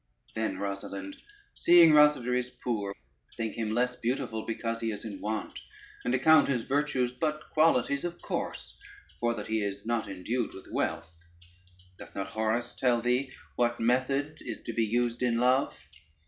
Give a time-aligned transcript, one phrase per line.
[0.33, 1.15] Then, Rosalynde,
[1.53, 2.95] seeing Rosader is poor,
[3.37, 5.59] think him less beautiful because he is in want,
[6.03, 8.75] and account his virtues but qualities of course
[9.19, 11.13] for that he is not endued with wealth.
[11.99, 15.77] Doth not Horace tell thee what method is to be used in love?